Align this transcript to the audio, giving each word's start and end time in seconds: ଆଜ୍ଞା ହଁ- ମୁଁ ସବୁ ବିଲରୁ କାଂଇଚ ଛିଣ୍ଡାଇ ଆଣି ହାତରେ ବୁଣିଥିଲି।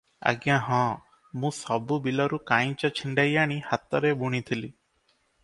ଆଜ୍ଞା 0.29 0.53
ହଁ- 0.67 1.41
ମୁଁ 1.43 1.51
ସବୁ 1.57 1.97
ବିଲରୁ 2.07 2.39
କାଂଇଚ 2.53 2.91
ଛିଣ୍ଡାଇ 3.01 3.37
ଆଣି 3.43 3.61
ହାତରେ 3.69 4.17
ବୁଣିଥିଲି। 4.25 4.73